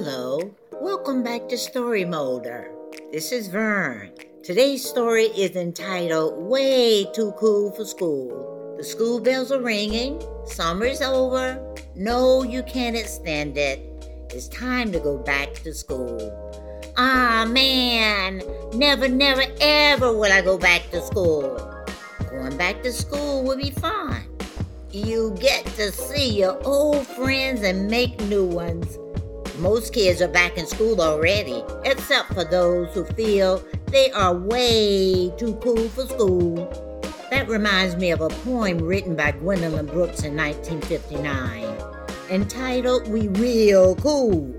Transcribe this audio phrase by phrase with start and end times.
[0.00, 0.38] Hello,
[0.80, 2.70] welcome back to Story Molder.
[3.10, 4.12] This is Vern.
[4.44, 8.76] Today's story is entitled Way Too Cool for School.
[8.78, 11.74] The school bells are ringing, summer's over.
[11.96, 13.80] No, you can't stand it.
[14.30, 16.16] It's time to go back to school.
[16.96, 18.40] Ah, man,
[18.74, 21.58] never, never, ever will I go back to school.
[22.30, 24.22] Going back to school will be fun.
[24.92, 28.96] You get to see your old friends and make new ones.
[29.58, 35.32] Most kids are back in school already, except for those who feel they are way
[35.36, 36.54] too cool for school.
[37.32, 41.76] That reminds me of a poem written by Gwendolyn Brooks in 1959,
[42.30, 44.54] entitled We Real Cool.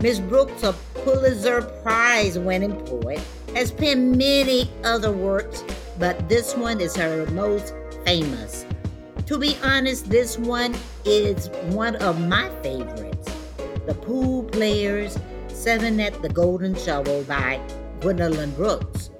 [0.00, 0.72] Miss Brooks, a
[1.04, 3.20] Pulitzer Prize winning poet,
[3.54, 5.62] has penned many other works,
[6.00, 7.72] but this one is her most
[8.04, 8.66] famous.
[9.26, 10.74] To be honest, this one
[11.04, 13.33] is one of my favorites.
[13.86, 17.60] The Pool Players, Seven at the Golden Shovel by
[18.00, 19.10] Gwendolyn Brooks.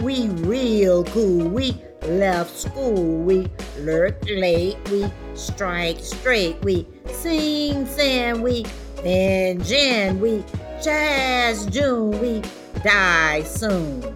[0.00, 3.48] We real cool, we left school, we
[3.80, 8.64] lurk late, we strike straight, we sing Sam, we
[9.04, 9.58] in,
[10.20, 10.44] we
[10.80, 12.42] jazz June, we
[12.84, 14.14] die soon.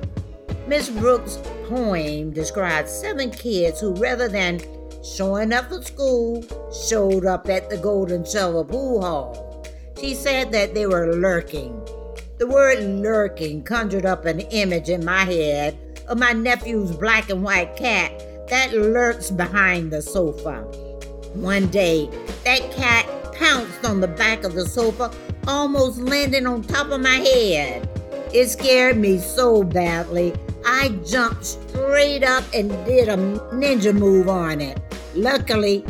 [0.68, 4.60] Miss Brooks' poem describes seven kids who, rather than
[5.02, 6.44] showing up for school,
[6.88, 9.49] showed up at the Golden Shovel Pool Hall.
[9.98, 11.80] She said that they were lurking.
[12.38, 17.42] The word lurking conjured up an image in my head of my nephew's black and
[17.42, 18.12] white cat
[18.48, 20.62] that lurks behind the sofa.
[21.34, 22.08] One day,
[22.44, 25.12] that cat pounced on the back of the sofa,
[25.46, 27.88] almost landing on top of my head.
[28.32, 34.60] It scared me so badly, I jumped straight up and did a ninja move on
[34.60, 34.80] it.
[35.14, 35.84] Luckily,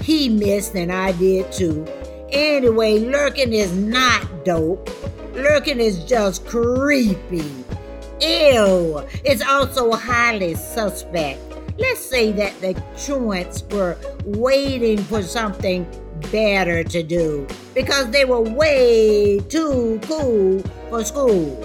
[0.00, 1.86] he missed and I did too.
[2.30, 4.88] Anyway, lurking is not dope.
[5.34, 7.64] Lurking is just creepy.
[8.20, 9.04] Ew.
[9.24, 11.40] It's also highly suspect.
[11.78, 15.86] Let's say that the truants were waiting for something
[16.30, 21.56] better to do because they were way too cool for school.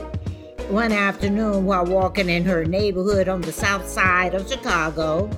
[0.69, 5.29] One afternoon, while walking in her neighborhood on the south side of Chicago,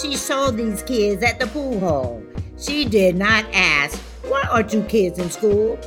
[0.00, 2.22] she saw these kids at the pool hall.
[2.58, 5.78] She did not ask why are two kids in school?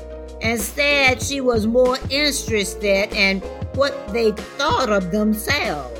[0.41, 3.39] Instead, she was more interested in
[3.75, 5.99] what they thought of themselves.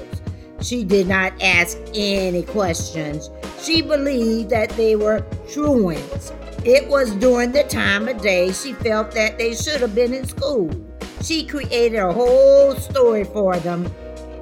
[0.61, 3.29] She did not ask any questions.
[3.61, 6.33] She believed that they were truants.
[6.63, 10.27] It was during the time of day she felt that they should have been in
[10.27, 10.69] school.
[11.23, 13.91] She created a whole story for them.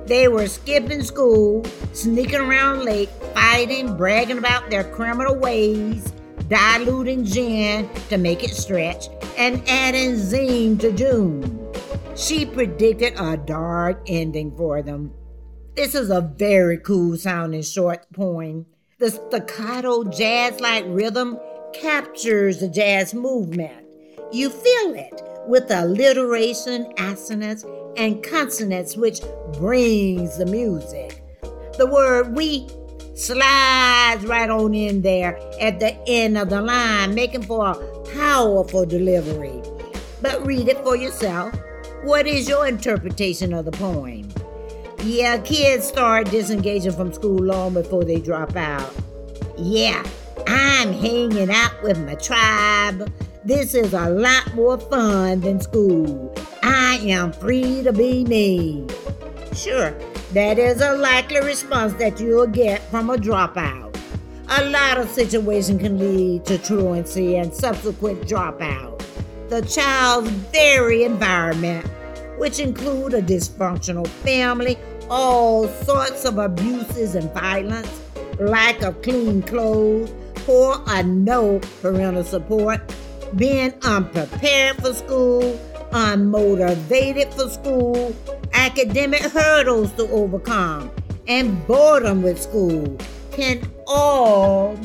[0.06, 6.12] They were skipping school, sneaking around late, fighting, bragging about their criminal ways,
[6.48, 9.08] diluting gin to make it stretch,
[9.38, 11.68] and adding zing to June.
[12.16, 15.14] She predicted a dark ending for them.
[15.76, 18.66] This is a very cool sounding short poem.
[18.98, 21.40] The staccato jazz like rhythm
[21.74, 23.86] captures the jazz movement.
[24.32, 27.64] You feel it with alliteration, assonance,
[27.96, 29.22] and consonants, which
[29.54, 31.24] brings the music.
[31.78, 32.68] The word we
[33.20, 37.76] slides right on in there at the end of the line, making for a
[38.16, 39.62] powerful delivery.
[40.22, 41.54] But read it for yourself.
[42.04, 44.30] What is your interpretation of the poem?
[45.04, 48.94] Yeah, kids start disengaging from school long before they drop out.
[49.58, 50.04] Yeah,
[50.48, 53.12] I'm hanging out with my tribe.
[53.44, 56.34] This is a lot more fun than school.
[56.64, 58.88] I am free to be me.
[59.54, 59.94] Sure,
[60.34, 63.96] that is a likely response that you'll get from a dropout.
[64.50, 69.04] A lot of situations can lead to truancy and subsequent dropout.
[69.50, 71.88] The child's very environment,
[72.38, 74.78] which include a dysfunctional family,
[75.10, 78.02] all sorts of abuses and violence,
[78.40, 82.82] lack of clean clothes, poor or no parental support,
[83.36, 85.60] being unprepared for school,
[85.92, 88.16] unmotivated for school,
[88.60, 90.92] academic hurdles to overcome,
[91.30, 92.98] and boredom with school
[93.32, 94.76] can all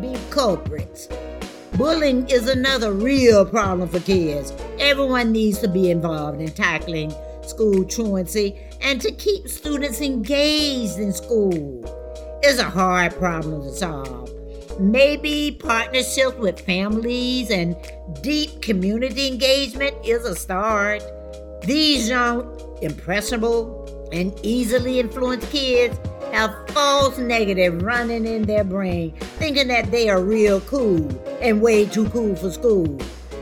[0.00, 1.06] be culprits.
[1.74, 4.52] Bullying is another real problem for kids.
[4.80, 7.14] Everyone needs to be involved in tackling
[7.46, 12.40] school truancy and to keep students engaged in school.
[12.42, 14.32] It's a hard problem to solve.
[14.80, 17.76] Maybe partnerships with families and
[18.20, 21.04] deep community engagement is a start.
[21.62, 25.98] These young, impressionable, and easily influenced kids
[26.32, 31.08] have false negative running in their brain, thinking that they are real cool
[31.40, 32.98] and way too cool for school.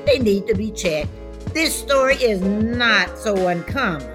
[0.06, 1.10] They need to be checked.
[1.54, 4.08] This story is not so uncommon.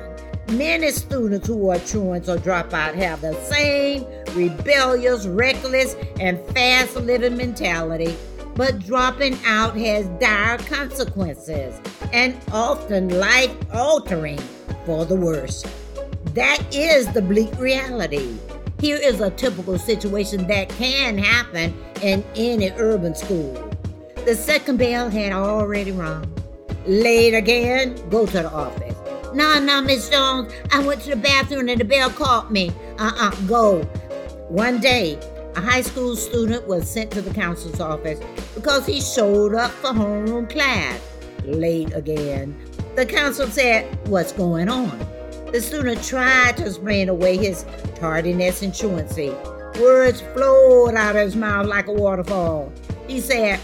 [0.51, 4.05] Many students who are truants or dropout have the same
[4.35, 8.15] rebellious, reckless, and fast living mentality,
[8.55, 11.79] but dropping out has dire consequences
[12.13, 14.39] and often life altering
[14.85, 15.63] for the worse.
[16.33, 18.37] That is the bleak reality.
[18.79, 23.53] Here is a typical situation that can happen in any urban school.
[24.25, 26.31] The second bell had already rung.
[26.85, 28.95] Late again, go to the office.
[29.33, 32.71] No, no, Miss Jones, I went to the bathroom and the bell called me.
[32.99, 33.81] Uh uh go.
[34.49, 35.19] One day,
[35.55, 38.19] a high school student was sent to the counselor's office
[38.53, 40.99] because he showed up for homeroom class.
[41.43, 42.59] Late again.
[42.95, 44.97] The counselor said, What's going on?
[45.51, 47.65] The student tried to explain away his
[47.95, 49.35] tardiness and truancy.
[49.81, 52.71] Words flowed out of his mouth like a waterfall.
[53.09, 53.59] He said,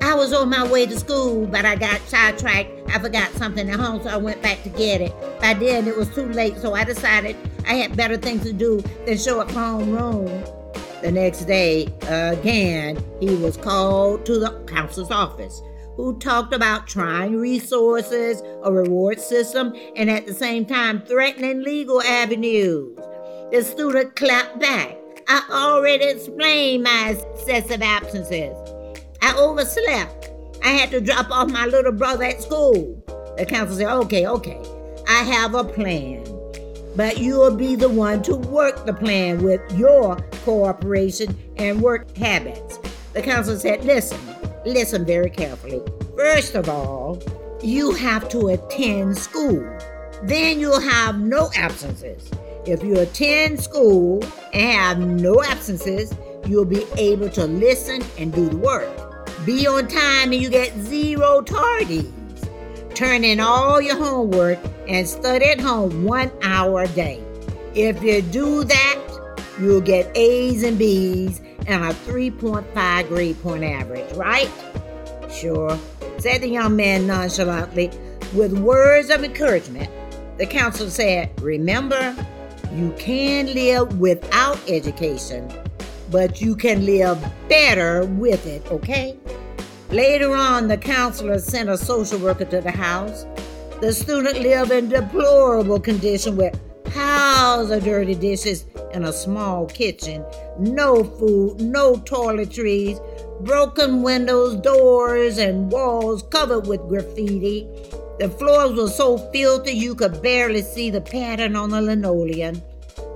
[0.00, 2.70] I was on my way to school, but I got sidetracked.
[2.88, 5.12] I forgot something at home, so I went back to get it.
[5.42, 7.36] By then, it was too late, so I decided
[7.66, 10.56] I had better things to do than show up for homeroom.
[11.02, 15.60] The next day, again, he was called to the counselor's office,
[15.96, 22.02] who talked about trying resources, a reward system, and at the same time threatening legal
[22.02, 22.96] avenues.
[23.52, 24.96] The student clapped back.
[25.28, 28.56] I already explained my excessive absences.
[29.22, 30.30] I overslept.
[30.62, 33.02] I had to drop off my little brother at school.
[33.36, 34.60] The counselor said, okay, okay,
[35.08, 36.24] I have a plan.
[36.96, 42.78] But you'll be the one to work the plan with your cooperation and work habits.
[43.12, 44.18] The counselor said, listen,
[44.64, 45.82] listen very carefully.
[46.16, 47.22] First of all,
[47.62, 49.62] you have to attend school.
[50.22, 52.30] Then you'll have no absences.
[52.66, 54.22] If you attend school
[54.52, 56.14] and have no absences,
[56.46, 58.88] you'll be able to listen and do the work.
[59.46, 62.12] Be on time and you get zero tardies.
[62.94, 67.22] Turn in all your homework and study at home one hour a day.
[67.74, 71.40] If you do that, you'll get A's and B's
[71.70, 74.50] and a 3.5 grade point average, right?
[75.30, 75.78] Sure,
[76.18, 77.90] said the young man nonchalantly.
[78.34, 79.90] With words of encouragement,
[80.38, 82.14] the counselor said, Remember,
[82.72, 85.50] you can live without education
[86.10, 87.18] but you can live
[87.48, 89.16] better with it, okay?
[89.90, 93.26] Later on, the counselor sent a social worker to the house.
[93.80, 96.58] The student lived in deplorable condition with
[96.92, 100.24] piles of dirty dishes in a small kitchen,
[100.58, 103.00] no food, no toiletries,
[103.44, 107.66] broken windows, doors, and walls covered with graffiti.
[108.18, 112.60] The floors were so filthy you could barely see the pattern on the linoleum.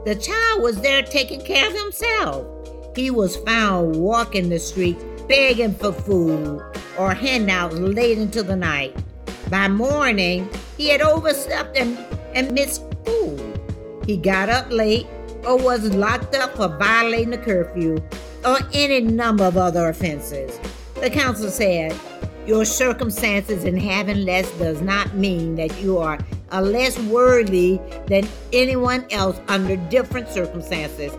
[0.05, 2.47] The child was there taking care of himself.
[2.97, 6.62] He was found walking the streets begging for food
[6.99, 8.97] or handouts late into the night.
[9.50, 11.99] By morning, he had overslept and,
[12.35, 12.82] and missed.
[14.06, 15.06] He got up late
[15.47, 17.99] or was locked up for violating the curfew
[18.45, 20.59] or any number of other offenses.
[21.01, 21.95] The counsel said,
[22.47, 26.19] Your circumstances in having less does not mean that you are
[26.53, 31.12] uh, less worthy than anyone else under different circumstances.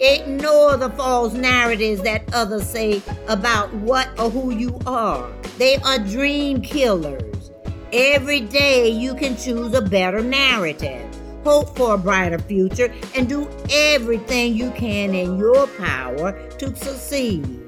[0.00, 5.30] Ignore the false narratives that others say about what or who you are.
[5.58, 7.52] They are dream killers.
[7.92, 11.08] Every day you can choose a better narrative,
[11.44, 17.60] hope for a brighter future, and do everything you can in your power to succeed.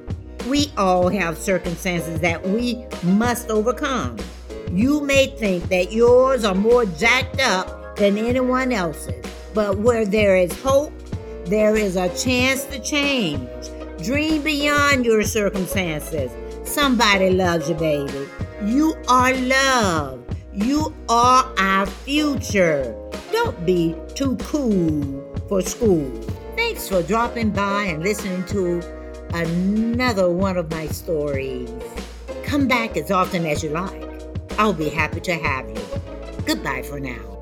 [0.48, 4.18] We all have circumstances that we must overcome.
[4.70, 10.36] You may think that yours are more jacked up than anyone else's, but where there
[10.36, 10.92] is hope,
[11.46, 13.48] there is a chance to change.
[14.02, 16.30] Dream beyond your circumstances.
[16.64, 18.26] Somebody loves you, baby.
[18.64, 20.34] You are loved.
[20.52, 22.94] You are our future.
[23.34, 25.02] Don't be too cool
[25.48, 26.08] for school.
[26.54, 28.80] Thanks for dropping by and listening to
[29.34, 31.68] another one of my stories.
[32.44, 34.04] Come back as often as you like.
[34.56, 35.84] I'll be happy to have you.
[36.46, 37.33] Goodbye for now.